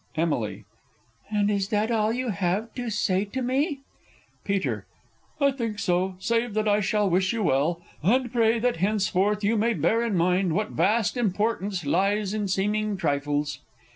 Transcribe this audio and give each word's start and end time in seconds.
Emily. 0.17 0.65
And 1.29 1.51
is 1.51 1.67
that 1.69 1.91
all 1.91 2.11
you 2.11 2.29
have 2.29 2.73
to 2.73 2.89
say 2.89 3.23
to 3.25 3.43
me? 3.43 3.81
Peter. 4.43 4.87
I 5.39 5.51
think 5.51 5.77
so 5.77 6.15
save 6.17 6.55
that 6.55 6.67
I 6.67 6.79
shall 6.79 7.07
wish 7.07 7.31
you 7.33 7.43
well, 7.43 7.79
And 8.01 8.33
pray 8.33 8.57
that 8.57 8.77
henceforth 8.77 9.43
you 9.43 9.55
may 9.57 9.75
bear 9.75 10.01
in 10.03 10.17
mind 10.17 10.53
What 10.53 10.71
vast 10.71 11.17
importance 11.17 11.85
lies 11.85 12.33
in 12.33 12.47
seeming 12.47 12.97
trifles. 12.97 13.59